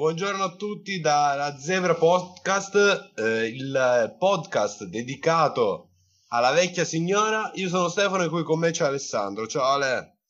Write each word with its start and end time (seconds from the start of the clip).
buongiorno 0.00 0.42
a 0.42 0.56
tutti 0.56 0.98
dalla 0.98 1.58
Zebra 1.58 1.94
Podcast, 1.94 3.12
eh, 3.16 3.48
il 3.48 4.16
podcast 4.18 4.84
dedicato 4.84 5.90
alla 6.28 6.52
vecchia 6.52 6.86
signora. 6.86 7.50
Io 7.56 7.68
sono 7.68 7.88
Stefano 7.88 8.22
e 8.22 8.30
qui 8.30 8.42
con 8.42 8.60
me 8.60 8.70
c'è 8.70 8.86
Alessandro. 8.86 9.46
Ciao 9.46 9.62
Ale. 9.62 10.20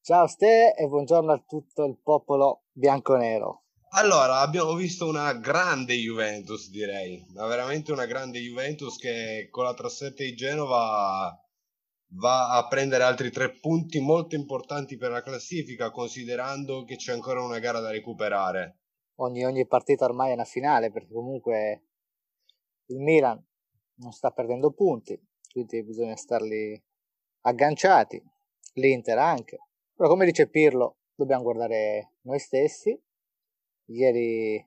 Ciao 0.00 0.28
Ste 0.28 0.76
e 0.76 0.86
buongiorno 0.86 1.32
a 1.32 1.42
tutto 1.44 1.86
il 1.86 1.98
popolo 2.00 2.66
bianco-nero. 2.70 3.64
Allora, 3.94 4.38
abbiamo 4.38 4.74
visto 4.74 5.08
una 5.08 5.32
grande 5.32 5.94
Juventus, 5.94 6.70
direi, 6.70 7.26
ma 7.34 7.46
veramente 7.46 7.90
una 7.90 8.06
grande 8.06 8.38
Juventus 8.38 8.96
che 8.96 9.48
con 9.50 9.64
la 9.64 9.74
trasferta 9.74 10.22
di 10.22 10.36
Genova 10.36 11.36
va 12.12 12.56
a 12.56 12.66
prendere 12.66 13.02
altri 13.02 13.30
tre 13.30 13.58
punti 13.58 14.00
molto 14.00 14.34
importanti 14.34 14.96
per 14.96 15.10
la 15.10 15.22
classifica, 15.22 15.90
considerando 15.90 16.84
che 16.84 16.96
c'è 16.96 17.12
ancora 17.12 17.42
una 17.42 17.58
gara 17.58 17.80
da 17.80 17.90
recuperare. 17.90 18.78
Ogni, 19.16 19.44
ogni 19.44 19.66
partita 19.66 20.04
ormai 20.04 20.30
è 20.30 20.34
una 20.34 20.44
finale, 20.44 20.90
perché 20.90 21.12
comunque 21.12 21.84
il 22.86 22.98
Milan 22.98 23.44
non 23.96 24.12
sta 24.12 24.30
perdendo 24.30 24.72
punti, 24.72 25.20
quindi 25.50 25.82
bisogna 25.84 26.16
starli 26.16 26.80
agganciati, 27.42 28.22
l'Inter 28.74 29.18
anche. 29.18 29.58
Però 29.94 30.08
come 30.08 30.24
dice 30.24 30.48
Pirlo, 30.48 30.98
dobbiamo 31.14 31.42
guardare 31.42 32.14
noi 32.22 32.38
stessi. 32.38 32.96
Ieri 33.90 34.64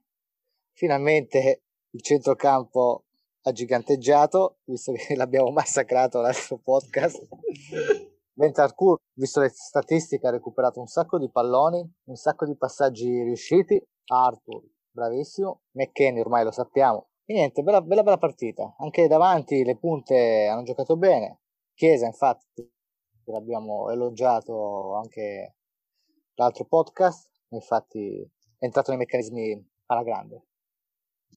finalmente 0.74 1.64
il 1.92 2.02
centrocampo 2.02 3.06
ha 3.44 3.52
giganteggiato, 3.52 4.60
visto 4.66 4.92
che 4.94 5.16
l'abbiamo 5.16 5.52
massacrato 5.52 6.22
l'altro 6.22 6.58
podcast. 6.58 7.28
Bentancur, 8.34 8.98
visto 9.14 9.40
le 9.40 9.50
statistiche, 9.50 10.28
ha 10.28 10.32
recuperato 10.32 10.80
un 10.80 10.88
sacco 10.88 11.20
di 11.20 11.30
palloni, 11.30 11.88
un 12.06 12.16
sacco 12.16 12.46
di 12.46 12.56
passaggi 12.56 13.22
riusciti. 13.24 13.82
Arthur, 14.06 14.64
bravissimo. 14.90 15.64
McKenny, 15.72 16.20
ormai 16.22 16.44
lo 16.44 16.52
sappiamo. 16.52 17.10
E 17.26 17.34
niente, 17.34 17.62
bella, 17.62 17.82
bella, 17.82 18.04
bella 18.04 18.18
partita. 18.18 18.76
Anche 18.80 19.08
davanti 19.08 19.64
le 19.64 19.78
punte 19.78 20.48
hanno 20.48 20.64
giocato 20.64 20.98
bene. 20.98 21.42
Chiesa, 21.74 22.06
infatti, 22.06 22.68
l'abbiamo 23.26 23.90
elogiato 23.92 24.96
anche 24.96 25.56
l'altro 26.36 26.66
podcast. 26.66 27.30
Infatti, 27.50 28.22
è 28.58 28.66
entrato 28.66 28.92
nei 28.92 29.00
meccanismi 29.00 29.70
alla 29.88 30.04
grande. 30.04 30.46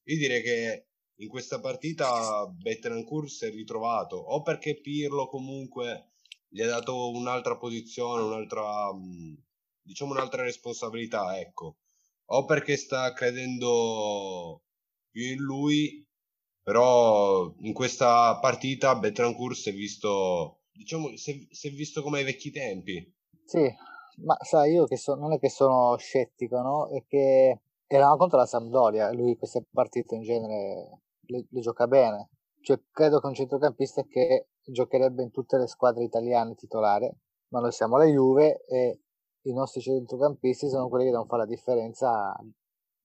Io 0.05 0.17
direi 0.17 0.41
che 0.41 0.87
in 1.17 1.29
questa 1.29 1.59
partita 1.59 2.45
Bettencourt 2.47 3.27
si 3.27 3.45
è 3.45 3.49
ritrovato 3.49 4.17
o 4.17 4.41
perché 4.41 4.79
Pirlo 4.79 5.27
comunque 5.27 6.11
gli 6.47 6.61
ha 6.61 6.67
dato 6.67 7.09
un'altra 7.11 7.57
posizione, 7.57 8.23
un'altra 8.23 8.91
diciamo 9.81 10.11
un'altra 10.11 10.43
responsabilità, 10.43 11.39
ecco, 11.39 11.77
o 12.25 12.45
perché 12.45 12.75
sta 12.75 13.13
credendo 13.13 14.63
più 15.09 15.23
in 15.23 15.37
lui, 15.37 16.05
però 16.61 17.53
in 17.59 17.73
questa 17.73 18.39
partita 18.39 18.95
Bettencourt 18.95 19.55
si 19.55 19.69
è 19.69 19.73
visto 19.73 20.61
diciamo 20.71 21.15
si 21.15 21.47
è, 21.49 21.69
visto 21.69 22.01
come 22.01 22.19
ai 22.19 22.25
vecchi 22.25 22.51
tempi. 22.51 23.13
Sì, 23.45 23.71
ma 24.23 24.35
sai, 24.41 24.73
io 24.73 24.85
che 24.85 24.97
so, 24.97 25.15
non 25.15 25.33
è 25.33 25.39
che 25.39 25.49
sono 25.49 25.95
scettico, 25.97 26.61
no? 26.61 26.89
È 26.89 27.05
che 27.05 27.59
eravamo 27.87 28.17
contro 28.17 28.37
la 28.39 28.45
Sampdoria 28.45 29.11
lui 29.11 29.37
queste 29.37 29.65
partite 29.71 30.15
in 30.15 30.23
genere 30.23 31.01
le, 31.27 31.47
le 31.49 31.59
gioca 31.59 31.87
bene. 31.87 32.29
Cioè, 32.61 32.81
credo 32.91 33.19
che 33.19 33.27
un 33.27 33.33
centrocampista 33.33 34.03
che 34.03 34.47
giocherebbe 34.63 35.21
in 35.21 35.31
tutte 35.31 35.57
le 35.57 35.67
squadre 35.67 36.03
italiane 36.03 36.55
titolare, 36.55 37.17
ma 37.49 37.59
noi 37.59 37.71
siamo 37.71 37.97
la 37.97 38.05
Juve 38.05 38.65
e 38.65 39.01
i 39.41 39.53
nostri 39.53 39.81
centrocampisti 39.81 40.69
sono 40.69 40.89
quelli 40.89 41.05
che 41.05 41.11
devono 41.11 41.29
fare 41.29 41.43
la 41.43 41.47
differenza 41.47 42.35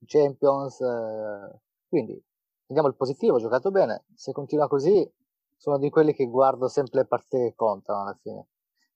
Champions. 0.07 0.81
Eh, 0.81 1.61
quindi 1.89 2.23
vediamo 2.67 2.89
il 2.89 2.97
positivo, 2.97 3.37
ha 3.37 3.41
giocato 3.41 3.71
bene. 3.71 4.07
Se 4.15 4.33
continua 4.33 4.69
così, 4.69 5.09
sono 5.57 5.79
di 5.79 5.91
quelli 5.91 6.15
che 6.15 6.25
guardo 6.27 6.69
sempre 6.69 7.01
le 7.01 7.07
partite 7.07 7.49
che 7.49 7.55
contano 7.55 8.01
alla 8.01 8.19
fine. 8.23 8.49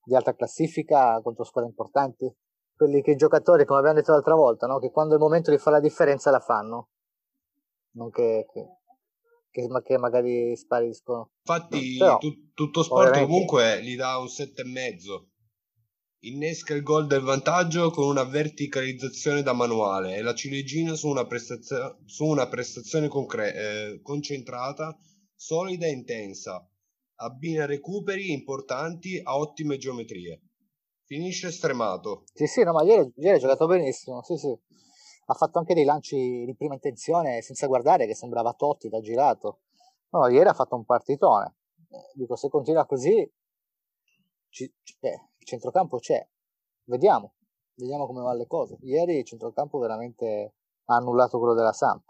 Di 0.03 0.15
alta 0.15 0.33
classifica 0.33 1.21
contro 1.21 1.43
squadre 1.43 1.69
importanti. 1.69 2.33
Quelli 2.75 3.01
che 3.01 3.11
i 3.11 3.15
giocatori, 3.15 3.65
come 3.65 3.79
abbiamo 3.79 3.97
detto 3.97 4.11
l'altra 4.11 4.35
volta, 4.35 4.67
no? 4.67 4.79
che 4.79 4.91
quando 4.91 5.13
è 5.13 5.17
il 5.17 5.23
momento 5.23 5.51
di 5.51 5.57
fare 5.57 5.77
la 5.77 5.81
differenza 5.81 6.31
la 6.31 6.39
fanno. 6.39 6.89
Non 7.91 8.09
che, 8.09 8.45
che 8.51 8.67
che, 9.55 9.67
che 9.83 9.97
magari 9.97 10.55
spariscono. 10.57 11.31
Infatti, 11.47 11.97
Però, 11.97 12.17
tu, 12.17 12.51
tutto 12.53 12.83
sport 12.83 13.07
ovviamente... 13.07 13.25
comunque 13.31 13.83
gli 13.83 13.95
dà 13.95 14.17
un 14.17 14.25
7,5. 14.25 15.25
Innesca 16.25 16.73
il 16.73 16.81
gol 16.81 17.07
del 17.07 17.21
vantaggio 17.21 17.91
con 17.91 18.07
una 18.07 18.23
verticalizzazione 18.23 19.43
da 19.43 19.53
manuale 19.53 20.15
e 20.15 20.21
la 20.21 20.33
ciliegina 20.33 20.95
su 20.95 21.07
una, 21.07 21.25
prestazio- 21.25 21.99
su 22.05 22.25
una 22.25 22.47
prestazione 22.47 23.07
concre- 23.07 23.53
eh, 23.53 24.01
concentrata, 24.01 24.97
solida 25.35 25.85
e 25.85 25.91
intensa. 25.91 26.67
Abbina 27.17 27.65
recuperi 27.65 28.31
importanti 28.31 29.21
a 29.23 29.37
ottime 29.37 29.77
geometrie. 29.77 30.41
Finisce 31.05 31.51
stremato. 31.51 32.23
Sì, 32.33 32.47
sì, 32.47 32.63
no, 32.63 32.73
ma 32.73 32.81
ieri, 32.81 33.09
ieri 33.17 33.37
ha 33.37 33.39
giocato 33.39 33.67
benissimo. 33.67 34.23
Sì, 34.23 34.35
sì 34.35 34.57
ha 35.25 35.33
fatto 35.33 35.59
anche 35.59 35.73
dei 35.73 35.85
lanci 35.85 36.45
di 36.45 36.55
prima 36.55 36.75
intenzione 36.75 37.41
senza 37.41 37.67
guardare 37.67 38.05
che 38.05 38.15
sembrava 38.15 38.53
Totti 38.53 38.89
da 38.89 38.99
girato. 38.99 39.61
No, 40.09 40.27
ieri 40.27 40.47
ha 40.49 40.53
fatto 40.53 40.75
un 40.75 40.85
partitone. 40.85 41.55
Eh, 41.89 42.11
dico, 42.13 42.35
se 42.35 42.49
continua 42.49 42.85
così, 42.85 43.29
ci, 44.49 44.73
c'è, 44.83 45.09
il 45.09 45.45
centrocampo 45.45 45.97
c'è. 45.97 46.25
Vediamo, 46.85 47.33
vediamo 47.75 48.05
come 48.05 48.21
vanno 48.21 48.37
le 48.37 48.47
cose. 48.47 48.77
Ieri 48.81 49.17
il 49.17 49.25
centrocampo 49.25 49.79
veramente 49.79 50.55
ha 50.85 50.95
annullato 50.95 51.39
quello 51.39 51.53
della 51.53 51.73
Samp. 51.73 52.03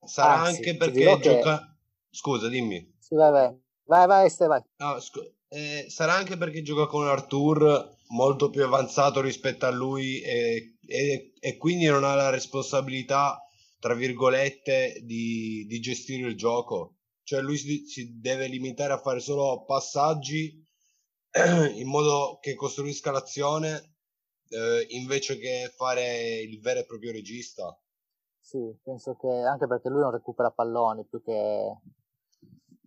Sarà 0.00 0.40
Anzi, 0.40 0.56
anche 0.56 0.76
perché 0.76 1.18
gioca... 1.20 1.58
Che... 1.58 1.78
Scusa, 2.10 2.48
dimmi. 2.48 2.96
Sì, 2.98 3.14
vai, 3.14 3.30
vai. 3.30 3.62
Vai, 3.84 4.06
vai, 4.06 4.30
Ste, 4.30 4.46
vai. 4.46 4.62
No, 4.76 4.98
scu- 5.00 5.32
eh, 5.48 5.86
sarà 5.88 6.14
anche 6.14 6.36
perché 6.36 6.62
gioca 6.62 6.86
con 6.86 7.06
Artur 7.06 7.98
molto 8.10 8.50
più 8.50 8.64
avanzato 8.64 9.20
rispetto 9.20 9.66
a 9.66 9.70
lui 9.70 10.20
e, 10.20 10.76
e, 10.86 11.32
e 11.38 11.56
quindi 11.56 11.86
non 11.86 12.04
ha 12.04 12.14
la 12.14 12.30
responsabilità, 12.30 13.40
tra 13.78 13.94
virgolette, 13.94 15.00
di, 15.02 15.64
di 15.66 15.80
gestire 15.80 16.28
il 16.28 16.36
gioco. 16.36 16.96
Cioè 17.22 17.40
lui 17.40 17.56
si, 17.56 17.86
si, 17.86 18.18
deve 18.18 18.46
limitare 18.48 18.92
a 18.92 19.00
fare 19.00 19.20
solo 19.20 19.64
passaggi 19.64 20.66
in 21.76 21.88
modo 21.88 22.38
che 22.40 22.54
costruisca 22.54 23.12
l'azione 23.12 23.96
eh, 24.48 24.86
invece 24.90 25.38
che 25.38 25.72
fare 25.76 26.40
il 26.40 26.60
vero 26.60 26.80
e 26.80 26.86
proprio 26.86 27.12
regista. 27.12 27.78
Sì, 28.40 28.58
penso 28.82 29.14
che 29.14 29.28
anche 29.28 29.68
perché 29.68 29.88
lui 29.88 30.00
non 30.00 30.10
recupera 30.10 30.50
palloni 30.50 31.04
più 31.04 31.22
che 31.22 31.78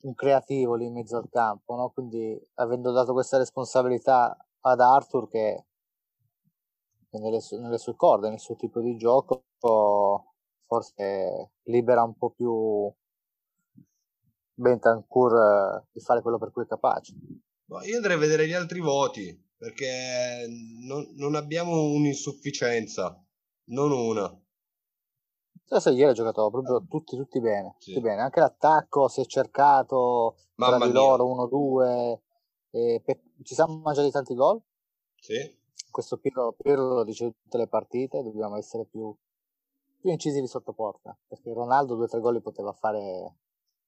un 0.01 0.13
creativo 0.13 0.75
lì 0.75 0.87
in 0.87 0.93
mezzo 0.93 1.15
al 1.15 1.29
campo, 1.29 1.75
no? 1.75 1.91
quindi 1.91 2.37
avendo 2.55 2.91
dato 2.91 3.13
questa 3.13 3.37
responsabilità 3.37 4.35
ad 4.65 4.79
Arthur 4.79 5.29
che 5.29 5.65
nelle, 7.11 7.39
nelle 7.59 7.77
sue 7.77 7.95
corde, 7.95 8.29
nel 8.29 8.39
suo 8.39 8.55
tipo 8.55 8.79
di 8.81 8.95
gioco, 8.97 9.45
forse 10.65 11.51
libera 11.63 12.03
un 12.03 12.15
po' 12.15 12.31
più 12.31 12.91
Bentancur 14.55 15.33
eh, 15.33 15.87
di 15.91 15.99
fare 15.99 16.21
quello 16.21 16.37
per 16.37 16.51
cui 16.51 16.63
è 16.63 16.67
capace. 16.67 17.13
io 17.85 17.95
andrei 17.95 18.15
a 18.15 18.19
vedere 18.19 18.47
gli 18.47 18.53
altri 18.53 18.79
voti 18.79 19.35
perché 19.57 20.45
non, 20.85 21.11
non 21.15 21.35
abbiamo 21.35 21.71
un'insufficienza, 21.71 23.19
non 23.69 23.91
una. 23.91 24.37
Adesso 25.69 25.89
ieri 25.91 26.11
ha 26.11 26.13
giocato 26.13 26.49
proprio 26.51 26.85
tutti, 26.87 27.15
tutti 27.15 27.39
bene, 27.39 27.75
sì. 27.79 27.93
tutti 27.93 28.03
bene. 28.03 28.21
Anche 28.21 28.41
l'attacco 28.41 29.07
si 29.07 29.21
è 29.21 29.25
cercato 29.25 30.35
Mamma 30.55 30.77
tra 30.77 30.85
di 30.85 30.91
loro 30.91 31.49
1-2. 31.49 32.19
Pe- 32.73 33.21
ci 33.43 33.53
siamo 33.53 33.77
mangiati 33.77 34.09
tanti 34.09 34.33
gol. 34.33 34.59
Sì. 35.15 35.61
Questo 35.91 36.17
Pirlo, 36.17 36.55
Pirlo 36.57 36.95
lo 36.95 37.03
dice 37.03 37.35
tutte 37.43 37.57
le 37.59 37.67
partite, 37.67 38.23
dobbiamo 38.23 38.57
essere 38.57 38.85
più, 38.85 39.15
più 39.99 40.09
incisivi 40.09 40.47
sotto 40.47 40.73
porta, 40.73 41.15
perché 41.27 41.53
Ronaldo 41.53 41.93
due 41.93 42.05
o 42.05 42.07
tre 42.07 42.19
gol 42.19 42.33
li 42.33 42.41
poteva 42.41 42.73
fare 42.73 43.35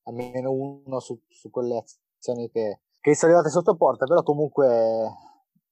almeno 0.03 0.51
uno 0.51 0.99
su, 0.99 1.19
su 1.29 1.49
quelle 1.49 1.83
azioni 2.17 2.47
che, 2.51 2.81
che 3.01 3.15
sono 3.15 3.31
arrivate 3.31 3.51
sotto 3.51 3.75
porta, 3.75 4.05
però 4.05 4.21
comunque 4.21 5.09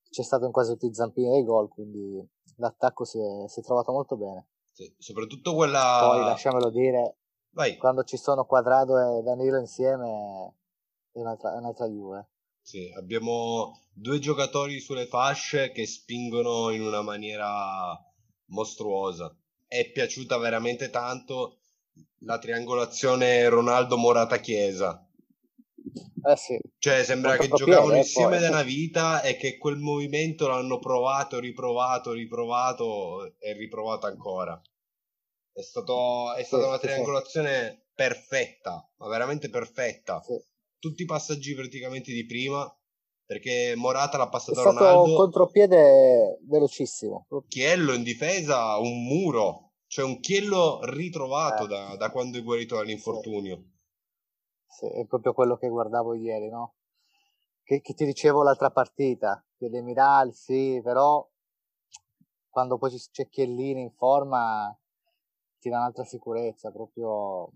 c'è 0.09 0.23
stato 0.23 0.45
in 0.45 0.51
quasi 0.51 0.71
tutti 0.71 0.87
i 0.87 0.93
zampini 0.93 1.29
dei 1.29 1.43
gol, 1.43 1.69
quindi 1.69 2.27
l'attacco 2.55 3.05
si 3.05 3.19
è, 3.19 3.47
si 3.47 3.59
è 3.59 3.63
trovato 3.63 3.91
molto 3.91 4.17
bene. 4.17 4.47
Sì, 4.71 4.91
soprattutto 4.97 5.53
quella... 5.53 5.99
Poi 6.01 6.23
lasciamelo 6.23 6.71
dire, 6.71 7.17
Vai. 7.51 7.77
quando 7.77 8.03
ci 8.03 8.17
sono 8.17 8.45
Quadrado 8.45 8.97
e 8.97 9.21
Danilo 9.21 9.59
insieme 9.59 10.55
è 11.11 11.19
un'altra, 11.19 11.53
è 11.53 11.57
un'altra 11.57 11.85
Juve. 11.85 12.29
Sì, 12.63 12.89
abbiamo 12.95 13.81
due 13.91 14.19
giocatori 14.19 14.79
sulle 14.79 15.05
fasce 15.05 15.71
che 15.71 15.85
spingono 15.85 16.69
in 16.71 16.81
una 16.81 17.01
maniera 17.01 17.93
mostruosa. 18.45 19.35
È 19.67 19.91
piaciuta 19.91 20.37
veramente 20.37 20.89
tanto 20.89 21.57
la 22.19 22.39
triangolazione 22.39 23.49
Ronaldo 23.49 23.97
Morata 23.97 24.37
Chiesa. 24.37 25.05
Eh 26.25 26.37
sì. 26.37 26.57
Cioè, 26.77 27.03
sembra 27.03 27.35
che 27.35 27.49
giocavano 27.49 27.97
insieme 27.97 28.39
da 28.39 28.47
una 28.47 28.63
vita 28.63 29.21
e 29.21 29.35
che 29.35 29.57
quel 29.57 29.77
movimento 29.77 30.47
l'hanno 30.47 30.79
provato, 30.79 31.39
riprovato, 31.39 32.13
riprovato 32.13 33.35
e 33.39 33.51
riprovato 33.51 34.05
ancora. 34.05 34.59
È, 35.51 35.61
stato, 35.61 36.33
è 36.33 36.43
stata 36.43 36.63
sì, 36.63 36.69
una 36.69 36.79
triangolazione 36.79 37.69
sì. 37.69 37.91
perfetta, 37.93 38.89
ma 38.99 39.07
veramente 39.09 39.49
perfetta. 39.49 40.21
Sì. 40.21 40.41
Tutti 40.83 41.03
i 41.03 41.05
passaggi 41.05 41.55
praticamente 41.55 42.11
di 42.11 42.25
prima, 42.25 42.69
perché 43.25 43.73
Morata 43.77 44.17
l'ha 44.17 44.27
passato 44.27 44.59
a 44.59 44.63
Ronaldo. 44.63 44.83
È 44.83 44.91
stato 44.91 45.09
un 45.11 45.15
contropiede 45.15 46.39
velocissimo. 46.41 47.25
Chiello 47.47 47.93
in 47.93 48.03
difesa, 48.03 48.77
un 48.79 49.05
muro, 49.05 49.75
cioè 49.87 50.03
un 50.03 50.19
Chiello 50.19 50.81
ritrovato 50.83 51.63
eh. 51.63 51.67
da, 51.67 51.95
da, 51.95 52.11
quando 52.11 52.37
è 52.37 52.43
guarito 52.43 52.75
dall'infortunio. 52.75 53.63
Sì. 54.67 54.87
è 54.87 55.05
proprio 55.05 55.31
quello 55.31 55.55
che 55.55 55.69
guardavo 55.69 56.15
ieri, 56.15 56.49
no? 56.49 56.75
Che, 57.63 57.79
che 57.79 57.93
ti 57.93 58.03
dicevo 58.03 58.43
l'altra 58.43 58.69
partita, 58.69 59.41
che 59.55 59.69
Demiral 59.69 60.33
sì, 60.33 60.81
però 60.83 61.25
quando 62.49 62.77
poi 62.77 62.91
c'è 63.09 63.29
Chiellini 63.29 63.83
in 63.83 63.93
forma 63.93 64.77
ti 65.59 65.69
dà 65.69 65.77
un'altra 65.77 66.03
sicurezza, 66.03 66.71
proprio 66.71 67.49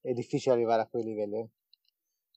è 0.00 0.14
difficile 0.14 0.54
arrivare 0.54 0.80
a 0.80 0.88
quei 0.88 1.04
livelli. 1.04 1.46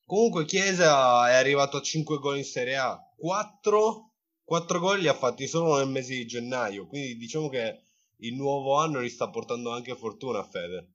Comunque 0.05 0.45
Chiesa 0.45 1.29
è 1.29 1.33
arrivato 1.33 1.77
a 1.77 1.81
5 1.81 2.17
gol 2.17 2.37
in 2.37 2.43
Serie 2.43 2.77
A, 2.77 2.99
4, 3.17 4.11
4 4.43 4.79
gol 4.79 4.99
li 4.99 5.07
ha 5.07 5.13
fatti 5.13 5.47
solo 5.47 5.77
nel 5.77 5.87
mese 5.87 6.15
di 6.15 6.25
gennaio, 6.25 6.87
quindi 6.87 7.15
diciamo 7.15 7.47
che 7.47 7.83
il 8.17 8.35
nuovo 8.35 8.77
anno 8.77 9.01
gli 9.01 9.09
sta 9.09 9.29
portando 9.29 9.71
anche 9.71 9.95
fortuna 9.95 10.39
a 10.39 10.43
Fede. 10.43 10.93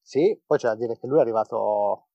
Sì, 0.00 0.40
poi 0.46 0.56
c'è 0.56 0.68
da 0.68 0.76
dire 0.76 0.96
che 0.98 1.06
lui 1.06 1.18
è 1.18 1.20
arrivato 1.20 2.06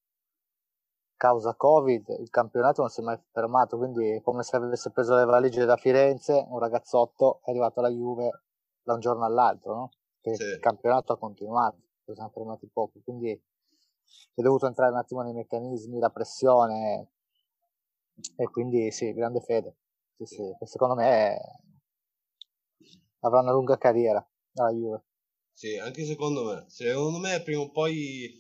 causa 1.15 1.53
Covid, 1.55 2.17
il 2.19 2.29
campionato 2.29 2.81
non 2.81 2.89
si 2.89 3.01
è 3.01 3.03
mai 3.03 3.19
fermato, 3.31 3.77
quindi 3.77 4.09
è 4.09 4.21
come 4.21 4.41
se 4.41 4.55
avesse 4.55 4.89
preso 4.89 5.15
le 5.15 5.25
valigie 5.25 5.65
da 5.65 5.75
Firenze, 5.75 6.45
un 6.49 6.57
ragazzotto 6.57 7.41
è 7.43 7.51
arrivato 7.51 7.79
alla 7.79 7.89
Juve 7.89 8.43
da 8.81 8.93
un 8.93 8.99
giorno 8.99 9.25
all'altro, 9.25 9.75
no? 9.75 9.89
Sì. 10.21 10.43
Il 10.43 10.59
campionato 10.59 11.13
ha 11.13 11.17
continuato, 11.19 11.77
si 12.05 12.13
siamo 12.13 12.31
fermati 12.33 12.67
poco, 12.73 13.01
quindi 13.03 13.39
è 14.33 14.41
dovuto 14.41 14.67
entrare 14.67 14.91
un 14.91 14.97
attimo 14.97 15.21
nei 15.21 15.33
meccanismi, 15.33 15.99
la 15.99 16.09
pressione 16.09 17.11
e 18.35 18.45
quindi 18.49 18.91
sì, 18.91 19.13
grande 19.13 19.41
fede. 19.41 19.75
Sì, 20.17 20.25
sì. 20.25 20.43
Secondo 20.65 20.95
me 20.95 21.37
avrà 23.19 23.39
una 23.39 23.51
lunga 23.51 23.77
carriera 23.77 24.25
alla 24.55 24.71
Juve. 24.71 25.03
Sì, 25.53 25.77
anche 25.77 26.05
secondo 26.05 26.43
me. 26.45 26.65
Secondo 26.67 27.17
me 27.17 27.41
prima 27.41 27.61
o 27.61 27.71
poi 27.71 28.39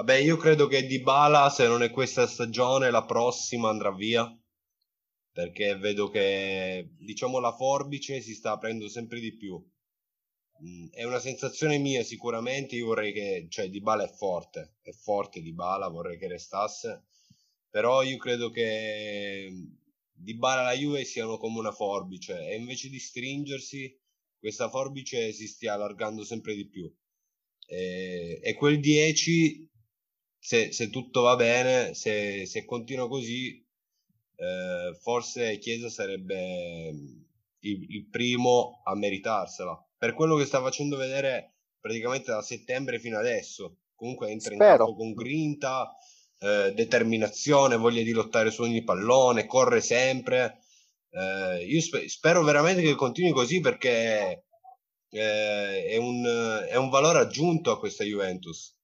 Vabbè, 0.00 0.14
io 0.14 0.38
credo 0.38 0.66
che 0.66 0.86
Dybala, 0.86 1.50
se 1.50 1.66
non 1.66 1.82
è 1.82 1.90
questa 1.90 2.26
stagione, 2.26 2.90
la 2.90 3.04
prossima 3.04 3.68
andrà 3.68 3.92
via. 3.92 4.26
Perché 5.30 5.76
vedo 5.76 6.08
che, 6.08 6.94
diciamo, 6.98 7.38
la 7.38 7.52
forbice 7.52 8.22
si 8.22 8.34
sta 8.34 8.52
aprendo 8.52 8.88
sempre 8.88 9.20
di 9.20 9.36
più. 9.36 9.62
Mm, 10.62 10.88
è 10.90 11.04
una 11.04 11.18
sensazione 11.18 11.78
mia 11.78 12.02
sicuramente, 12.02 12.76
io 12.76 12.86
vorrei 12.86 13.12
che, 13.12 13.46
cioè 13.48 13.68
Dybala 13.70 14.04
è 14.04 14.12
forte, 14.12 14.76
è 14.82 14.90
forte 14.92 15.40
Dybala, 15.40 15.88
vorrei 15.88 16.18
che 16.18 16.28
restasse, 16.28 17.04
però 17.70 18.02
io 18.02 18.16
credo 18.18 18.50
che 18.50 19.50
Dybala 20.12 20.62
e 20.62 20.64
la 20.64 20.72
Juve 20.80 21.04
siano 21.04 21.38
come 21.38 21.58
una 21.58 21.72
forbice 21.72 22.46
e 22.48 22.56
invece 22.56 22.88
di 22.88 22.98
stringersi, 22.98 23.98
questa 24.38 24.68
forbice 24.68 25.32
si 25.32 25.46
stia 25.46 25.74
allargando 25.74 26.24
sempre 26.24 26.54
di 26.54 26.66
più. 26.68 26.92
E, 27.66 28.40
e 28.42 28.54
quel 28.54 28.80
10 28.80 29.68
se, 30.40 30.72
se 30.72 30.90
tutto 30.90 31.22
va 31.22 31.36
bene, 31.36 31.94
se, 31.94 32.46
se 32.46 32.64
continua 32.64 33.08
così, 33.08 33.64
eh, 34.36 34.96
forse 35.00 35.58
Chiesa 35.58 35.88
sarebbe 35.90 36.88
il, 37.60 37.86
il, 37.90 38.06
primo 38.08 38.80
a 38.84 38.94
meritarsela. 38.96 39.89
Per 40.00 40.14
quello 40.14 40.36
che 40.36 40.46
sta 40.46 40.62
facendo 40.62 40.96
vedere 40.96 41.56
praticamente 41.78 42.30
da 42.30 42.40
settembre 42.40 42.98
fino 42.98 43.18
adesso. 43.18 43.76
Comunque 43.94 44.30
entra 44.30 44.54
Spero. 44.54 44.70
in 44.70 44.78
campo 44.78 44.94
con 44.94 45.12
grinta, 45.12 45.94
eh, 46.38 46.72
determinazione, 46.74 47.76
voglia 47.76 48.02
di 48.02 48.12
lottare 48.12 48.50
su 48.50 48.62
ogni 48.62 48.82
pallone, 48.82 49.44
corre 49.44 49.82
sempre. 49.82 50.60
Eh, 51.10 51.66
io 51.66 51.80
sper- 51.82 52.06
spero 52.08 52.42
veramente 52.42 52.80
che 52.80 52.94
continui 52.94 53.32
così 53.32 53.60
perché 53.60 54.46
eh, 55.10 55.84
è 55.84 55.96
un, 55.98 56.24
è 56.66 56.76
un 56.76 56.88
valore 56.88 57.18
aggiunto 57.18 57.70
a 57.70 57.78
questa 57.78 58.04
Juventus 58.04 58.78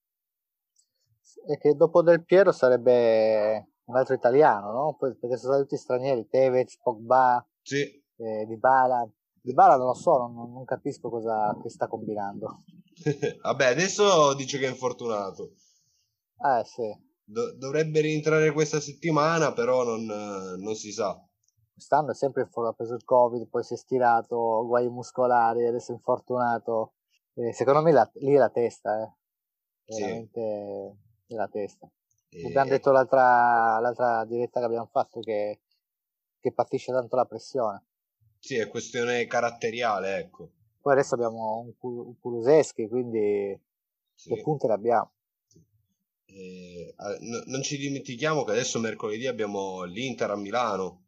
e 1.47 1.59
che 1.59 1.75
dopo 1.75 2.03
Del 2.03 2.25
Piero 2.25 2.51
sarebbe 2.53 3.69
un 3.85 3.97
altro 3.97 4.15
italiano, 4.15 4.73
no? 4.73 4.97
Perché 4.99 5.37
sono 5.37 5.53
stati 5.53 5.63
tutti 5.63 5.77
stranieri, 5.77 6.29
Tevez, 6.29 6.79
Pogba, 6.79 7.47
sì. 7.63 7.83
eh, 8.17 8.45
Dybala. 8.47 9.09
Dybala 9.47 9.77
non 9.77 9.87
lo 9.87 9.95
so, 9.95 10.17
non, 10.17 10.53
non 10.53 10.65
capisco 10.65 11.09
cosa 11.09 11.57
che 11.63 11.69
sta 11.69 11.87
combinando. 11.87 12.65
Vabbè, 13.43 13.67
adesso 13.67 14.35
dice 14.35 14.59
che 14.59 14.67
è 14.67 14.71
infortunato. 14.71 15.53
Eh 16.39 16.65
sì. 16.65 17.05
Do- 17.23 17.55
dovrebbe 17.57 18.01
rientrare 18.01 18.53
questa 18.53 18.81
settimana, 18.81 19.53
però 19.53 19.85
non, 19.85 20.05
non 20.05 20.75
si 20.75 20.93
sa. 20.93 21.17
Quest'anno 21.73 22.11
è 22.11 22.15
sempre 22.15 22.43
infortunato, 22.43 22.73
ha 22.73 22.77
preso 22.77 22.95
il 22.95 23.05
Covid, 23.05 23.49
poi 23.49 23.63
si 23.63 23.75
è 23.75 23.77
stirato, 23.77 24.65
guai 24.67 24.89
muscolari, 24.89 25.67
adesso 25.67 25.93
è 25.93 25.95
infortunato. 25.95 26.95
Eh, 27.35 27.53
secondo 27.53 27.83
me 27.83 27.93
la, 27.93 28.11
lì 28.15 28.35
è 28.35 28.39
la 28.39 28.51
testa, 28.51 29.03
eh. 29.03 29.15
Veramente... 29.85 30.97
Sì 30.99 31.05
nella 31.29 31.49
testa. 31.49 31.91
E... 32.29 32.47
Abbiamo 32.47 32.71
detto 32.71 32.91
l'altra, 32.91 33.79
l'altra 33.79 34.25
diretta 34.25 34.61
che 34.61 34.67
abbiamo 34.67 34.87
fatto 34.87 35.21
che, 35.21 35.61
che 36.41 36.53
patisce 36.53 36.93
tanto 36.93 37.17
la 37.17 37.25
pressione. 37.25 37.86
Sì, 38.47 38.55
è 38.59 38.69
questione 38.69 39.27
caratteriale, 39.27 40.19
ecco. 40.19 40.53
Poi 40.81 40.93
adesso 40.93 41.17
abbiamo 41.17 41.59
un, 41.59 41.75
un 41.81 42.17
Kuluseschi, 42.21 42.87
quindi 42.87 43.61
sì. 44.15 44.33
le 44.33 44.41
punte 44.41 44.69
le 44.69 44.73
abbiamo. 44.73 45.13
Eh, 46.27 46.95
no, 46.95 47.43
non 47.47 47.63
ci 47.63 47.77
dimentichiamo 47.77 48.45
che 48.45 48.53
adesso 48.53 48.79
mercoledì 48.79 49.27
abbiamo 49.27 49.83
l'Inter 49.83 50.31
a 50.31 50.37
Milano, 50.37 51.07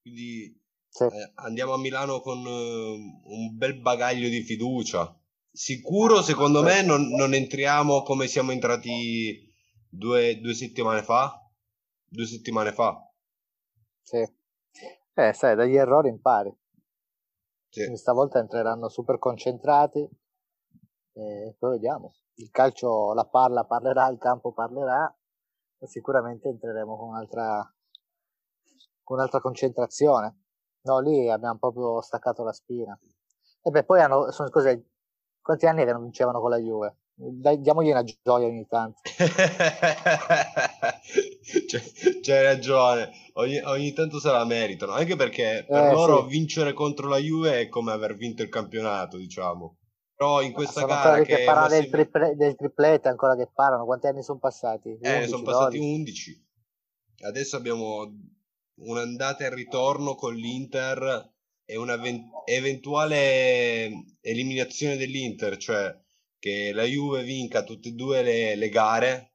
quindi 0.00 0.60
sì. 0.88 1.04
eh, 1.04 1.30
andiamo 1.34 1.74
a 1.74 1.78
Milano 1.78 2.20
con 2.20 2.44
uh, 2.44 3.30
un 3.32 3.56
bel 3.56 3.78
bagaglio 3.80 4.28
di 4.28 4.42
fiducia. 4.42 5.16
Sicuro, 5.52 6.20
secondo 6.20 6.64
me, 6.64 6.82
non, 6.82 7.10
non 7.10 7.32
entriamo 7.32 8.02
come 8.02 8.26
siamo 8.26 8.50
entrati 8.50 9.40
due, 9.88 10.40
due 10.40 10.54
settimane 10.54 11.04
fa. 11.04 11.48
Due 12.08 12.26
settimane 12.26 12.72
fa. 12.72 13.08
Sì. 14.02 14.28
Eh, 15.14 15.32
sai, 15.32 15.54
dagli 15.54 15.76
errori 15.76 16.08
impari. 16.08 16.52
Sì. 17.72 17.96
stavolta 17.96 18.38
entreranno 18.38 18.90
super 18.90 19.18
concentrati 19.18 20.06
e 21.14 21.56
poi 21.58 21.70
vediamo. 21.70 22.12
Il 22.34 22.50
calcio 22.50 23.14
la 23.14 23.24
parla, 23.24 23.64
parlerà, 23.64 24.08
il 24.08 24.18
campo 24.18 24.52
parlerà 24.52 25.12
e 25.78 25.86
sicuramente 25.86 26.48
entreremo 26.48 26.98
con 26.98 27.08
un'altra, 27.08 27.62
con 29.02 29.16
un'altra 29.16 29.40
concentrazione. 29.40 30.36
No, 30.82 31.00
lì 31.00 31.30
abbiamo 31.30 31.58
proprio 31.58 32.02
staccato 32.02 32.44
la 32.44 32.52
spina. 32.52 32.98
E 33.62 33.70
beh, 33.70 33.84
poi 33.84 34.00
hanno, 34.00 34.30
sono, 34.32 34.50
cos'è, 34.50 34.78
quanti 35.40 35.66
anni 35.66 35.84
che 35.84 35.92
non 35.92 36.02
vincevano 36.02 36.40
con 36.40 36.50
la 36.50 36.58
Juve? 36.58 36.96
Dai, 37.14 37.60
diamogli 37.60 37.90
una 37.90 38.02
gioia 38.02 38.48
ogni 38.48 38.66
tanto. 38.66 39.00
c'è, 41.66 42.20
c'è, 42.20 42.42
ragione, 42.42 43.10
ogni, 43.34 43.58
ogni, 43.60 43.92
tanto 43.92 44.20
se 44.20 44.30
la 44.30 44.44
meritano, 44.44 44.92
anche 44.92 45.16
perché 45.16 45.64
per 45.68 45.84
eh, 45.84 45.92
loro 45.92 46.22
sì. 46.22 46.28
vincere 46.28 46.72
contro 46.72 47.08
la 47.08 47.18
Juve 47.18 47.60
è 47.60 47.68
come 47.68 47.90
aver 47.92 48.16
vinto 48.16 48.42
il 48.42 48.48
campionato, 48.48 49.16
diciamo. 49.16 49.78
Però 50.14 50.40
in 50.40 50.52
questa 50.52 50.80
sono 50.80 50.92
gara 50.92 51.22
che, 51.22 51.36
che 51.36 51.44
parla 51.44 51.68
del, 51.68 51.90
triple, 51.90 52.36
del, 52.36 52.54
triplete 52.54 53.08
ancora 53.08 53.34
che 53.34 53.50
parlano, 53.52 53.84
quanti 53.84 54.06
anni 54.06 54.22
sono 54.22 54.38
passati? 54.38 54.90
11, 54.90 55.04
eh, 55.04 55.26
sono 55.26 55.42
passati 55.42 55.78
11. 55.78 56.46
Adesso 57.22 57.56
abbiamo 57.56 58.08
un'andata 58.76 59.44
e 59.44 59.54
ritorno 59.54 60.14
con 60.14 60.34
l'Inter 60.34 61.30
e 61.64 61.76
una 61.76 61.98
eventuale 62.44 63.90
eliminazione 64.20 64.96
dell'Inter, 64.96 65.56
cioè 65.56 65.96
che 66.38 66.72
la 66.72 66.84
Juve 66.84 67.22
vinca 67.22 67.62
tutte 67.62 67.88
e 67.88 67.92
due 67.92 68.22
le, 68.22 68.54
le 68.56 68.68
gare 68.68 69.31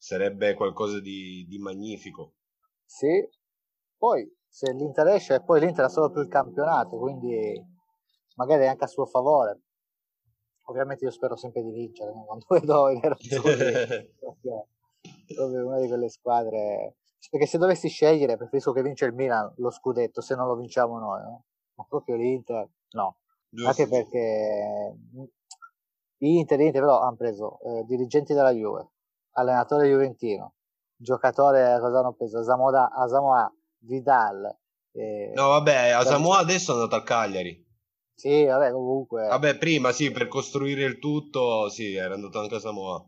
sarebbe 0.00 0.54
qualcosa 0.54 0.98
di, 0.98 1.44
di, 1.46 1.58
magnifico. 1.58 2.32
Sì, 2.86 3.28
poi 3.98 4.26
se 4.48 4.72
l'Inter 4.72 5.06
esce, 5.08 5.42
poi 5.42 5.60
l'Inter 5.60 5.84
ha 5.84 5.88
solo 5.88 6.10
più 6.10 6.22
il 6.22 6.28
campionato, 6.28 6.96
quindi 6.96 7.62
magari 8.36 8.66
anche 8.66 8.84
a 8.84 8.88
suo 8.88 9.04
favore. 9.04 9.60
Ovviamente 10.64 11.04
io 11.04 11.10
spero 11.10 11.36
sempre 11.36 11.62
di 11.62 11.70
vincere, 11.70 12.12
no? 12.12 12.24
quando 12.24 12.46
vedo 12.48 12.88
i 12.88 12.98
nerazzurri, 12.98 14.14
proprio, 14.18 14.68
proprio 15.34 15.66
una 15.66 15.80
di 15.80 15.88
quelle 15.88 16.08
squadre. 16.08 16.96
Perché 17.30 17.46
se 17.46 17.58
dovessi 17.58 17.88
scegliere, 17.88 18.38
preferisco 18.38 18.72
che 18.72 18.82
vince 18.82 19.04
il 19.04 19.12
Milan 19.12 19.52
lo 19.58 19.70
scudetto, 19.70 20.22
se 20.22 20.34
non 20.34 20.46
lo 20.46 20.56
vinciamo 20.56 20.98
noi, 20.98 21.20
no? 21.20 21.44
Ma 21.74 21.84
proprio 21.86 22.16
l'Inter, 22.16 22.66
no. 22.92 23.18
Giusto. 23.50 23.68
Anche 23.68 23.86
perché 23.86 24.96
Inter, 26.18 26.60
Inter 26.60 26.80
però 26.80 27.00
hanno 27.00 27.16
preso 27.16 27.58
eh, 27.60 27.84
dirigenti 27.84 28.32
della 28.32 28.52
Juve, 28.52 28.88
allenatore 29.32 29.88
juventino, 29.88 30.54
giocatore 30.96 31.78
cosa 31.80 31.98
hanno 31.98 32.12
preso? 32.12 32.38
Asamoah, 32.38 32.90
Asamoah 32.92 33.52
Vidal. 33.78 34.58
Eh, 34.92 35.32
no, 35.34 35.48
vabbè, 35.48 35.90
Asamoah 35.90 36.38
adesso 36.38 36.72
è 36.72 36.74
andato 36.74 36.96
al 36.96 37.04
Cagliari. 37.04 37.68
Sì, 38.20 38.44
vabbè, 38.44 38.70
comunque. 38.70 39.28
Vabbè, 39.28 39.56
prima 39.56 39.92
sì, 39.92 40.10
per 40.10 40.28
costruire 40.28 40.84
il 40.84 40.98
tutto, 40.98 41.70
sì, 41.70 41.94
era 41.94 42.12
andato 42.12 42.38
anche 42.38 42.56
a 42.56 42.60
Samoa. 42.60 43.02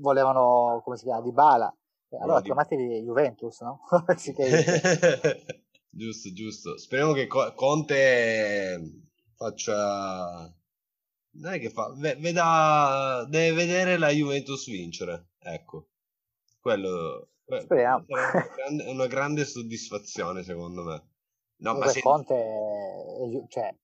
Volevano, 0.00 0.80
come 0.82 0.96
si 0.96 1.04
chiama, 1.04 1.22
Di 1.22 1.30
Bala. 1.30 1.72
Allora, 2.20 2.40
chiamatevi 2.40 3.02
Juventus, 3.02 3.60
no? 3.60 3.82
giusto, 5.88 6.32
giusto. 6.32 6.76
Speriamo 6.76 7.12
che 7.12 7.28
Conte 7.28 8.80
faccia... 9.36 10.52
Non 11.40 11.52
è 11.52 11.58
che 11.58 11.70
fa... 11.70 11.92
Veda... 11.96 13.24
Deve 13.28 13.54
vedere 13.54 13.96
la 13.98 14.10
Juventus 14.10 14.66
vincere. 14.68 15.30
Ecco. 15.38 15.88
Quello... 16.60 17.30
Speriamo. 17.60 18.04
È 18.06 18.12
una 18.12 18.50
grande, 18.54 18.84
una 18.90 19.06
grande 19.06 19.44
soddisfazione, 19.44 20.42
secondo 20.42 20.84
me. 20.84 21.08
No, 21.60 21.74
ma 21.78 21.88
se... 21.88 22.02
Conte, 22.02 23.46
cioè, 23.48 23.74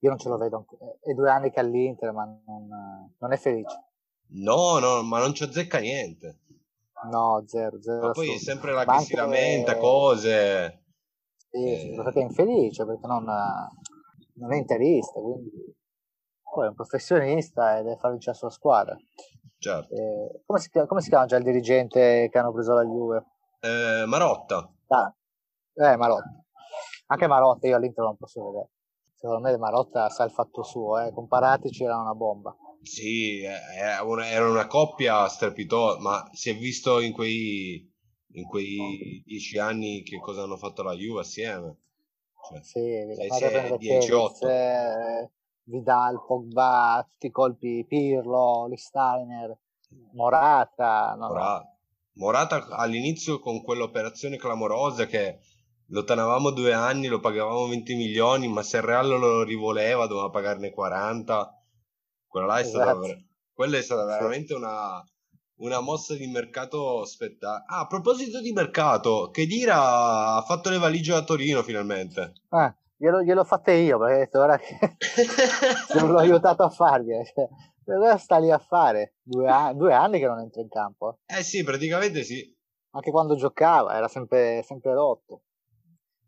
io 0.00 0.08
non 0.08 0.18
ce 0.18 0.28
lo 0.28 0.36
vedo. 0.38 0.66
È 1.00 1.12
due 1.12 1.30
anni 1.30 1.52
che 1.52 1.60
all'Inter, 1.60 2.12
ma 2.12 2.24
non, 2.24 3.14
non 3.16 3.32
è 3.32 3.36
felice. 3.36 3.90
No, 4.34 4.78
no, 4.80 5.02
ma 5.02 5.20
non 5.20 5.34
ci 5.34 5.44
azzecca 5.44 5.78
niente. 5.78 6.40
No, 7.10 7.44
zero, 7.46 7.80
zero. 7.80 8.08
Ma 8.08 8.10
poi 8.10 8.34
è 8.34 8.38
sempre 8.38 8.72
la 8.72 8.84
che 8.84 9.04
si 9.04 9.14
lamenta, 9.14 9.76
cose. 9.76 10.84
Sì, 11.48 11.64
eh... 11.64 11.94
è 11.94 12.18
infelice, 12.18 12.84
perché 12.84 13.06
non, 13.06 13.24
non 13.24 14.52
è 14.52 14.56
interista, 14.56 15.20
quindi 15.20 15.50
poi 16.52 16.66
è 16.66 16.68
un 16.68 16.74
professionista 16.74 17.78
e 17.78 17.82
deve 17.82 17.96
fare 17.96 18.18
la 18.20 18.34
sua 18.34 18.50
squadra. 18.50 18.94
Certo. 19.58 19.94
Eh, 19.94 20.42
come, 20.44 20.58
si, 20.58 20.70
come, 20.70 21.00
si, 21.00 21.08
chiama 21.08 21.24
già 21.24 21.36
il 21.36 21.44
dirigente 21.44 22.28
che 22.30 22.38
hanno 22.38 22.52
preso 22.52 22.74
la 22.74 22.84
Juve? 22.84 23.24
Eh, 23.60 24.04
Marotta. 24.06 24.70
Ah, 24.88 25.14
eh, 25.74 25.96
Marotta. 25.96 26.44
Anche 27.06 27.26
Marotta 27.26 27.66
io 27.66 27.76
all'Inter 27.76 28.04
non 28.04 28.16
posso 28.16 28.44
vedere. 28.44 28.68
Secondo 29.14 29.48
me 29.48 29.56
Marotta 29.56 30.08
sa 30.10 30.24
il 30.24 30.30
fatto 30.30 30.62
suo, 30.62 30.98
eh. 30.98 31.12
comparatici 31.12 31.84
era 31.84 31.98
una 31.98 32.14
bomba. 32.14 32.54
Sì, 32.82 33.42
era 33.42 34.48
una 34.48 34.66
coppia 34.66 35.28
strepitosa, 35.28 36.00
ma 36.00 36.28
si 36.32 36.50
è 36.50 36.56
visto 36.56 37.00
in 37.00 37.12
quei, 37.12 37.88
in 38.32 38.44
quei 38.44 39.22
dieci 39.24 39.58
anni 39.58 40.02
che 40.02 40.18
cosa 40.18 40.42
hanno 40.42 40.56
fatto 40.56 40.82
la 40.82 40.92
Juve 40.94 41.20
assieme. 41.20 41.76
Cioè, 42.48 42.62
sì, 42.62 42.80
10 43.78 44.12
eh, 44.42 45.30
Vidal, 45.64 46.24
Pogba, 46.26 47.06
tutti 47.10 47.26
i 47.26 47.30
colpi, 47.30 47.84
Pirlo, 47.86 48.66
Listeiner, 48.68 49.56
Morata. 50.12 51.14
No, 51.16 51.28
Morata. 51.28 51.76
Morata 52.14 52.66
all'inizio 52.68 53.38
con 53.38 53.62
quell'operazione 53.62 54.36
clamorosa 54.36 55.06
che 55.06 55.38
lo 55.86 56.04
tenevamo 56.04 56.50
due 56.50 56.72
anni, 56.72 57.06
lo 57.06 57.20
pagavamo 57.20 57.66
20 57.68 57.94
milioni, 57.94 58.48
ma 58.48 58.62
se 58.62 58.78
il 58.78 58.82
Real 58.82 59.08
lo 59.08 59.42
rivoleva 59.42 60.06
doveva 60.06 60.30
pagarne 60.30 60.70
40. 60.70 61.58
Quella, 62.26 62.58
è, 62.58 62.60
esatto. 62.60 63.04
stata, 63.04 63.22
quella 63.52 63.76
è 63.78 63.82
stata 63.82 64.04
veramente 64.04 64.54
una, 64.54 65.02
una 65.56 65.80
mossa 65.80 66.14
di 66.14 66.26
mercato 66.26 67.04
spettacolare. 67.04 67.64
Ah, 67.66 67.80
a 67.80 67.86
proposito 67.86 68.40
di 68.40 68.52
mercato, 68.52 69.30
che 69.30 69.46
Dira 69.46 70.36
ha 70.36 70.42
fatto 70.42 70.70
le 70.70 70.78
valigie 70.78 71.14
a 71.14 71.24
Torino 71.24 71.62
finalmente. 71.62 72.32
Ah, 72.48 72.74
glielo, 73.02 73.22
gliel'ho 73.24 73.44
fatte 73.44 73.72
io 73.72 73.98
perché 73.98 74.14
ho 74.14 74.18
detto 74.18 74.40
ora 74.40 74.56
che 74.58 74.78
non 75.98 76.12
l'ho 76.12 76.18
aiutato 76.18 76.62
a 76.62 76.70
fargliele. 76.70 77.24
Cioè, 77.24 77.48
cosa 77.84 78.16
sta 78.16 78.38
lì 78.38 78.48
a 78.48 78.58
fare? 78.58 79.16
Due, 79.22 79.48
anni, 79.48 79.76
due 79.76 79.92
anni 79.92 80.20
che 80.20 80.26
non 80.26 80.38
entra 80.38 80.60
in 80.60 80.68
campo. 80.68 81.18
Eh 81.26 81.42
sì, 81.42 81.64
praticamente 81.64 82.22
sì. 82.22 82.56
Anche 82.90 83.10
quando 83.10 83.34
giocava 83.34 83.96
era 83.96 84.06
sempre, 84.06 84.62
sempre 84.62 84.94
rotto. 84.94 85.42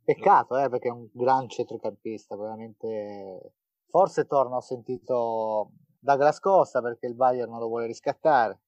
Peccato, 0.03 0.59
eh, 0.59 0.69
perché 0.69 0.89
è 0.89 0.91
un 0.91 1.09
gran 1.13 1.49
centrocampista, 1.49 2.37
veramente. 2.37 3.53
Forse 3.89 4.27
torna, 4.27 4.57
ho 4.57 4.61
sentito 4.61 5.71
Douglas 6.01 6.41
Costa 6.41 6.83
perché 6.83 7.07
il 7.07 7.15
Bayern 7.15 7.51
non 7.51 7.61
lo 7.61 7.69
vuole 7.69 7.87
riscattare. 7.87 8.61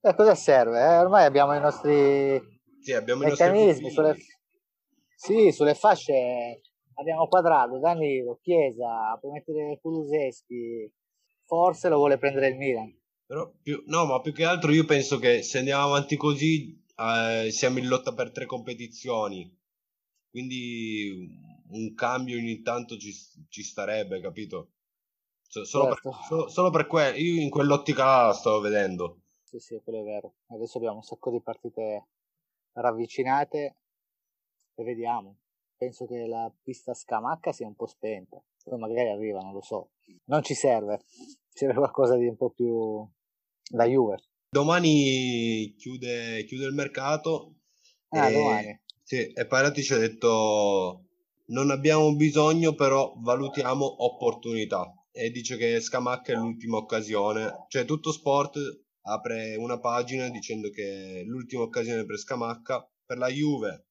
E 0.00 0.10
eh, 0.10 0.14
cosa 0.14 0.36
serve? 0.36 0.78
Eh? 0.80 0.98
Ormai 0.98 1.24
abbiamo 1.24 1.54
i 1.54 1.60
nostri 1.60 2.40
sì, 2.80 2.92
abbiamo 2.92 3.24
meccanismi. 3.24 3.88
I 3.88 3.90
sulle... 3.90 4.16
Sì, 5.16 5.50
sulle 5.50 5.74
fasce 5.74 6.60
abbiamo 7.00 7.26
Quadrado, 7.26 7.78
Danilo, 7.78 8.38
Chiesa, 8.40 9.16
puoi 9.20 9.32
mettere 9.32 9.78
Kuluseschi. 9.80 10.92
Forse 11.44 11.88
lo 11.88 11.96
vuole 11.96 12.18
prendere 12.18 12.48
il 12.48 12.56
Milan. 12.56 12.96
Però 13.26 13.50
più, 13.62 13.82
no, 13.86 14.06
ma 14.06 14.20
più 14.20 14.32
che 14.32 14.44
altro 14.44 14.72
io 14.72 14.84
penso 14.84 15.18
che 15.18 15.42
se 15.42 15.58
andiamo 15.58 15.84
avanti 15.84 16.16
così 16.16 16.80
eh, 16.96 17.50
siamo 17.50 17.78
in 17.78 17.88
lotta 17.88 18.12
per 18.12 18.30
tre 18.30 18.46
competizioni 18.46 19.58
quindi 20.30 21.28
un 21.70 21.94
cambio 21.94 22.38
ogni 22.38 22.62
tanto 22.62 22.96
ci, 22.96 23.12
ci 23.48 23.62
starebbe, 23.62 24.20
capito? 24.20 24.70
Cioè, 25.48 25.66
solo, 25.66 25.92
certo. 25.94 26.10
per, 26.10 26.18
solo, 26.22 26.48
solo, 26.48 26.70
per 26.70 26.86
quello, 26.86 27.16
io 27.16 27.42
in 27.42 27.50
quell'ottica 27.50 28.26
la 28.26 28.32
stavo 28.32 28.60
vedendo. 28.60 29.22
Sì, 29.42 29.58
sì, 29.58 29.80
quello 29.82 30.00
è 30.00 30.04
vero. 30.04 30.34
Adesso 30.46 30.78
abbiamo 30.78 30.96
un 30.96 31.02
sacco 31.02 31.30
di 31.30 31.40
partite 31.42 32.06
ravvicinate 32.74 33.76
e 34.74 34.84
vediamo. 34.84 35.39
Penso 35.80 36.04
che 36.04 36.26
la 36.26 36.52
pista 36.62 36.92
Scamacca 36.92 37.52
sia 37.52 37.66
un 37.66 37.74
po' 37.74 37.86
spenta, 37.86 38.38
poi 38.64 38.78
magari 38.78 39.08
arriva, 39.08 39.40
non 39.40 39.54
lo 39.54 39.62
so. 39.62 39.92
Non 40.26 40.42
ci 40.42 40.52
serve, 40.52 41.00
serve 41.48 41.72
qualcosa 41.72 42.16
di 42.16 42.26
un 42.26 42.36
po' 42.36 42.50
più 42.50 43.02
da 43.66 43.86
Juve. 43.86 44.18
Domani 44.50 45.74
chiude, 45.78 46.44
chiude 46.44 46.66
il 46.66 46.74
mercato. 46.74 47.54
Ah, 48.08 48.28
e... 48.28 48.32
domani. 48.34 48.80
Sì, 49.02 49.32
e 49.32 49.46
Parati 49.46 49.82
ci 49.82 49.94
ha 49.94 49.96
detto 49.96 51.06
non 51.46 51.70
abbiamo 51.70 52.14
bisogno, 52.14 52.74
però 52.74 53.14
valutiamo 53.16 54.04
opportunità. 54.04 54.84
E 55.10 55.30
dice 55.30 55.56
che 55.56 55.80
Scamacca 55.80 56.34
è 56.34 56.36
l'ultima 56.36 56.76
occasione. 56.76 57.64
Cioè, 57.68 57.86
tutto 57.86 58.12
sport 58.12 58.58
apre 59.04 59.56
una 59.56 59.80
pagina 59.80 60.28
dicendo 60.28 60.68
che 60.68 61.20
è 61.20 61.22
l'ultima 61.22 61.62
occasione 61.62 62.04
per 62.04 62.18
Scamacca, 62.18 62.86
per 63.06 63.16
la 63.16 63.28
Juve, 63.28 63.86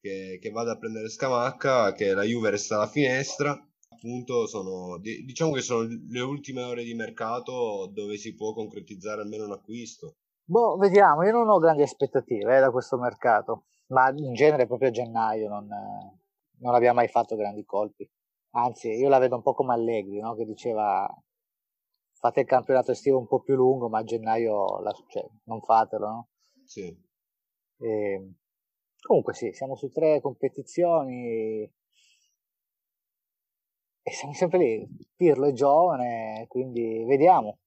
che, 0.00 0.38
che 0.40 0.50
vada 0.50 0.72
a 0.72 0.78
prendere 0.78 1.08
Scamacca, 1.08 1.92
che 1.92 2.14
la 2.14 2.22
Juve 2.22 2.50
resta 2.50 2.76
alla 2.76 2.86
finestra. 2.86 3.50
Appunto, 3.90 4.46
sono, 4.46 4.98
diciamo 4.98 5.52
che 5.52 5.60
sono 5.60 5.88
le 6.08 6.20
ultime 6.20 6.62
ore 6.62 6.84
di 6.84 6.94
mercato 6.94 7.90
dove 7.92 8.16
si 8.16 8.34
può 8.34 8.52
concretizzare 8.52 9.22
almeno 9.22 9.44
un 9.44 9.52
acquisto. 9.52 10.14
Boh, 10.44 10.76
vediamo, 10.76 11.24
io 11.24 11.32
non 11.32 11.48
ho 11.48 11.58
grandi 11.58 11.82
aspettative 11.82 12.56
eh, 12.56 12.60
da 12.60 12.70
questo 12.70 12.96
mercato 12.96 13.64
ma 13.88 14.10
in 14.10 14.34
genere 14.34 14.66
proprio 14.66 14.88
a 14.88 14.92
gennaio 14.92 15.48
non, 15.48 15.68
non 16.58 16.74
abbiamo 16.74 16.96
mai 16.96 17.08
fatto 17.08 17.36
grandi 17.36 17.64
colpi. 17.64 18.08
Anzi, 18.50 18.90
io 18.90 19.08
la 19.08 19.18
vedo 19.18 19.36
un 19.36 19.42
po' 19.42 19.54
come 19.54 19.74
Allegri, 19.74 20.18
no? 20.20 20.34
che 20.34 20.44
diceva 20.44 21.06
fate 22.12 22.40
il 22.40 22.46
campionato 22.46 22.90
estivo 22.90 23.18
un 23.18 23.26
po' 23.26 23.40
più 23.40 23.54
lungo, 23.54 23.88
ma 23.88 23.98
a 23.98 24.04
gennaio 24.04 24.80
la, 24.80 24.92
cioè, 25.08 25.26
non 25.44 25.60
fatelo. 25.60 26.06
No? 26.06 26.28
Sì. 26.64 26.86
E, 27.78 27.88
ehm, 27.88 28.34
comunque 29.00 29.34
sì, 29.34 29.52
siamo 29.52 29.76
su 29.76 29.88
tre 29.88 30.20
competizioni 30.20 31.70
e 34.02 34.12
siamo 34.12 34.32
sempre 34.32 34.58
lì. 34.58 34.88
Pirlo 35.14 35.46
è 35.46 35.52
giovane, 35.52 36.46
quindi 36.48 37.04
vediamo, 37.04 37.58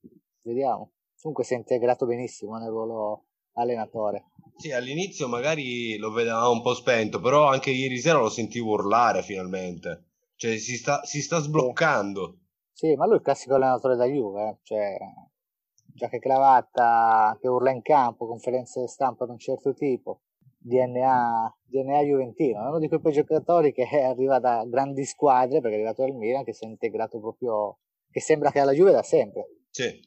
vediamo. 0.41 0.91
Comunque 1.19 1.43
si 1.43 1.53
è 1.53 1.57
integrato 1.57 2.05
benissimo 2.05 2.57
nel 2.57 2.69
ruolo 2.69 3.25
allenatore. 3.53 4.31
Sì, 4.55 4.71
all'inizio 4.71 5.27
magari 5.27 5.97
lo 5.97 6.11
vedevamo 6.11 6.51
un 6.51 6.61
po' 6.61 6.73
spento, 6.73 7.19
però 7.19 7.47
anche 7.47 7.71
ieri 7.71 7.99
sera 7.99 8.19
lo 8.19 8.29
sentivo 8.29 8.71
urlare 8.71 9.21
finalmente. 9.21 10.05
Cioè 10.35 10.57
si 10.57 10.77
sta, 10.77 11.03
si 11.03 11.21
sta 11.21 11.39
sbloccando. 11.39 12.39
Sì. 12.71 12.87
sì. 12.87 12.95
ma 12.95 13.05
lui 13.05 13.15
è 13.15 13.17
il 13.17 13.23
classico 13.23 13.55
allenatore 13.55 13.95
da 13.95 14.05
Juve, 14.05 14.49
eh. 14.49 14.57
cioè 14.63 14.97
giacca 15.93 16.15
e 16.15 16.19
cravatta 16.19 17.37
che 17.39 17.47
urla 17.47 17.71
in 17.71 17.81
campo, 17.81 18.25
conferenze 18.25 18.87
stampa 18.87 19.25
di 19.25 19.31
un 19.31 19.39
certo 19.39 19.73
tipo, 19.73 20.21
DNA, 20.63 21.57
DNA 21.63 22.01
Juventino, 22.03 22.63
è 22.63 22.67
uno 22.67 22.79
di 22.79 22.87
quei 22.87 23.13
giocatori 23.13 23.73
che 23.73 23.83
arriva 23.83 24.39
da 24.39 24.63
grandi 24.67 25.03
squadre, 25.05 25.59
perché 25.59 25.77
è 25.77 25.79
arrivato 25.79 26.03
dal 26.03 26.15
Milan, 26.15 26.43
che 26.43 26.53
si 26.53 26.65
è 26.65 26.67
integrato 26.67 27.19
proprio, 27.19 27.79
che 28.11 28.21
sembra 28.21 28.51
che 28.51 28.59
ha 28.59 28.65
la 28.65 28.73
Juve 28.73 28.91
da 28.91 29.01
sempre. 29.01 29.47
Sì. 29.71 29.99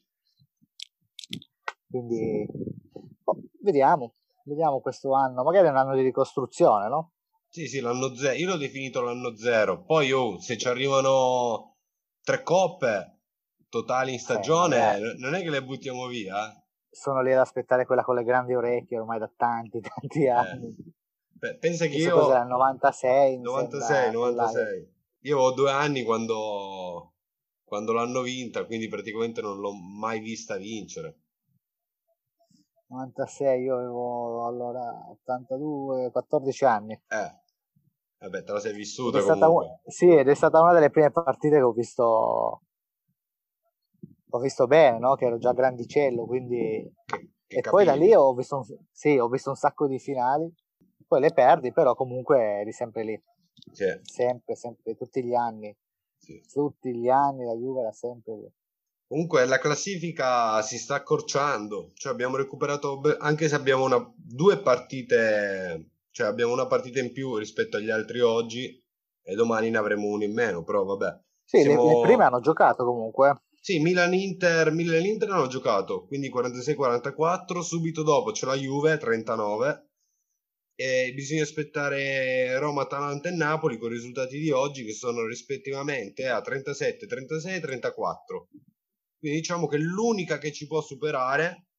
Quindi 1.89 2.47
oh, 3.23 3.37
vediamo, 3.61 4.15
vediamo 4.45 4.79
questo 4.79 5.13
anno, 5.13 5.43
magari 5.43 5.67
è 5.67 5.71
un 5.71 5.77
anno 5.77 5.95
di 5.95 6.01
ricostruzione, 6.01 6.87
no? 6.87 7.11
Sì, 7.47 7.67
sì, 7.67 7.79
l'anno 7.79 8.15
zero, 8.15 8.35
io 8.35 8.47
l'ho 8.47 8.57
definito 8.57 9.01
l'anno 9.01 9.35
zero, 9.35 9.83
poi 9.83 10.11
oh, 10.11 10.39
se 10.39 10.57
ci 10.57 10.67
arrivano 10.67 11.77
tre 12.21 12.43
coppe 12.43 13.19
totali 13.69 14.13
in 14.13 14.19
stagione, 14.19 14.95
eh, 14.95 14.99
non 15.17 15.35
è 15.35 15.41
che 15.41 15.49
le 15.49 15.63
buttiamo 15.63 16.07
via. 16.07 16.53
Sono 16.95 17.21
lì 17.21 17.33
ad 17.33 17.39
aspettare 17.39 17.85
quella 17.85 18.03
con 18.03 18.15
le 18.15 18.23
grandi 18.23 18.53
orecchie 18.53 18.97
ormai 18.97 19.19
da 19.19 19.29
tanti, 19.35 19.81
tanti 19.83 20.23
eh. 20.23 20.29
anni. 20.29 20.75
Eh. 21.41 21.57
Pensa 21.57 21.87
che 21.87 21.97
io... 21.97 22.17
Cos'era, 22.17 22.43
96? 22.43 23.39
96, 23.39 24.11
96. 24.11 24.93
Io 25.19 25.39
ho 25.39 25.51
due 25.51 25.71
anni 25.71 26.03
quando, 26.03 27.15
quando 27.65 27.91
l'hanno 27.91 28.21
vinta, 28.21 28.65
quindi 28.65 28.87
praticamente 28.87 29.41
non 29.41 29.59
l'ho 29.59 29.73
mai 29.73 30.21
vista 30.21 30.55
vincere. 30.55 31.19
96, 32.87 33.61
io 33.61 33.75
avevo 33.75 34.47
allora 34.47 35.09
82, 35.09 36.11
14 36.11 36.65
anni. 36.65 36.93
Eh. 36.93 37.43
Vabbè, 38.19 38.43
te 38.43 38.51
la 38.53 38.59
sei 38.59 38.73
vissuta 38.73 39.21
comunque. 39.21 39.81
sì, 39.85 40.07
ed 40.07 40.29
è 40.29 40.33
stata 40.33 40.61
una 40.61 40.71
delle 40.73 40.89
prime 40.89 41.11
partite 41.11 41.57
che 41.57 41.61
ho 41.61 41.73
visto 41.73 42.61
ho 44.29 44.39
visto 44.39 44.67
bene, 44.67 44.99
no? 44.99 45.15
Che 45.15 45.25
ero 45.25 45.37
già 45.37 45.53
grandicello, 45.53 46.25
quindi... 46.25 46.91
Che, 47.05 47.29
che 47.47 47.57
e 47.57 47.61
poi 47.61 47.85
da 47.85 47.93
lì 47.93 48.13
ho 48.13 48.33
visto, 48.33 48.57
un, 48.57 48.63
sì, 48.91 49.17
ho 49.17 49.27
visto 49.27 49.49
un 49.49 49.55
sacco 49.55 49.87
di 49.87 49.99
finali, 49.99 50.51
poi 51.07 51.21
le 51.21 51.31
perdi, 51.31 51.71
però 51.71 51.95
comunque 51.95 52.59
eri 52.61 52.71
sempre 52.71 53.03
lì. 53.03 53.23
Sì. 53.71 53.85
Sempre, 54.01 54.55
sempre, 54.55 54.95
tutti 54.95 55.23
gli 55.23 55.33
anni. 55.33 55.75
Sì. 56.17 56.41
Tutti 56.51 56.93
gli 56.95 57.09
anni 57.09 57.45
la 57.45 57.53
Juve 57.53 57.81
era 57.81 57.91
sempre 57.91 58.35
lì. 58.35 58.51
Comunque 59.07 59.45
la 59.45 59.59
classifica 59.59 60.61
si 60.63 60.79
sta 60.79 60.95
accorciando, 60.95 61.91
cioè 61.93 62.11
abbiamo 62.11 62.37
recuperato, 62.37 62.99
anche 63.19 63.47
se 63.47 63.53
abbiamo 63.53 63.85
una, 63.85 64.13
due 64.15 64.59
partite, 64.59 65.91
cioè 66.09 66.25
abbiamo 66.25 66.53
una 66.53 66.65
partita 66.65 66.99
in 66.99 67.11
più 67.11 67.37
rispetto 67.37 67.77
agli 67.77 67.91
altri 67.91 68.21
oggi 68.21 68.83
e 69.21 69.35
domani 69.35 69.69
ne 69.69 69.77
avremo 69.77 70.07
una 70.07 70.23
in 70.23 70.33
meno, 70.33 70.63
però 70.63 70.83
vabbè. 70.83 71.19
Sì, 71.43 71.61
siamo... 71.61 71.85
le, 71.85 71.95
le 71.97 72.01
prime 72.01 72.23
hanno 72.23 72.39
giocato 72.39 72.83
comunque. 72.83 73.43
Sì, 73.65 73.79
Milan-Inter, 73.79 74.71
Milan 74.71 75.03
e 75.03 75.07
Inter 75.07 75.31
hanno 75.31 75.47
giocato, 75.47 76.05
quindi 76.05 76.29
46-44, 76.29 77.61
subito 77.61 78.03
dopo 78.03 78.29
c'è 78.29 78.45
la 78.45 78.53
Juve, 78.53 78.95
39, 78.99 79.87
e 80.75 81.11
bisogna 81.15 81.41
aspettare 81.41 82.59
Roma, 82.59 82.83
Atalanta 82.83 83.29
e 83.29 83.31
Napoli 83.31 83.79
con 83.79 83.89
i 83.89 83.95
risultati 83.95 84.37
di 84.37 84.51
oggi 84.51 84.85
che 84.85 84.91
sono 84.91 85.25
rispettivamente 85.25 86.27
a 86.27 86.41
37, 86.41 87.07
36 87.07 87.55
e 87.55 87.59
34. 87.59 88.49
Quindi 89.17 89.39
diciamo 89.39 89.65
che 89.65 89.77
l'unica 89.77 90.37
che 90.37 90.51
ci 90.51 90.67
può 90.67 90.79
superare 90.81 91.69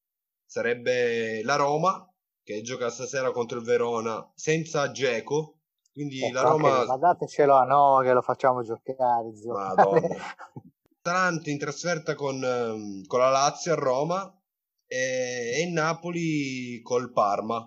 sarebbe 0.45 1.45
la 1.45 1.55
Roma, 1.55 2.05
che 2.43 2.63
gioca 2.63 2.91
stasera 2.91 3.31
contro 3.31 3.61
il 3.61 3.65
Verona 3.65 4.29
senza 4.35 4.91
Geco. 4.91 5.61
Quindi 5.93 6.19
eh, 6.19 6.33
la 6.33 6.43
Roma. 6.43 6.85
Ma 6.85 6.97
datecelo 6.97 7.55
a 7.55 7.63
noi 7.63 8.05
che 8.05 8.13
lo 8.13 8.23
facciamo 8.23 8.65
giocare, 8.65 9.37
zio. 9.37 9.53
Madonna. 9.53 10.01
Atalanta 11.07 11.51
in 11.51 11.59
trasferta 11.59 12.17
con, 12.17 12.43
ehm, 12.43 13.07
con, 13.07 13.21
la 13.21 13.31
Lazio 13.31 13.73
a 13.73 13.77
Roma 13.77 14.43
e, 14.87 15.63
in 15.65 15.73
Napoli 15.73 16.81
col 16.83 17.13
Parma. 17.13 17.65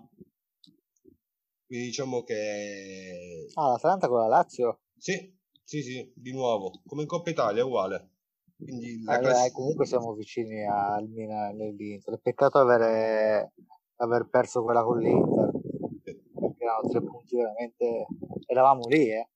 Quindi 1.66 1.86
diciamo 1.86 2.24
che... 2.24 3.48
Ah, 3.54 3.70
l'Atalanta 3.70 4.10
con 4.10 4.20
la 4.20 4.28
Lazio? 4.28 4.82
Sì, 4.98 5.34
sì, 5.64 5.82
sì, 5.82 6.12
di 6.14 6.34
nuovo, 6.34 6.82
come 6.86 7.04
in 7.04 7.08
Coppa 7.08 7.30
Italia, 7.30 7.64
uguale. 7.64 8.16
Quindi 8.58 9.02
la 9.04 9.14
allora, 9.14 9.34
class... 9.34 9.52
comunque 9.54 9.86
siamo 9.86 10.14
vicini 10.16 10.66
al 10.66 11.08
Milan 11.08 11.62
e 11.62 11.70
all'Inter. 11.70 12.20
Peccato 12.22 12.58
avere, 12.58 13.54
aver 13.98 14.28
perso 14.30 14.64
quella 14.64 14.84
con 14.84 14.98
l'Inter, 14.98 15.52
perché 16.04 16.64
erano 16.64 16.90
tre 16.90 17.02
punti 17.02 17.38
veramente... 17.38 18.08
Eravamo 18.48 18.86
lì, 18.88 19.12
eh. 19.12 19.30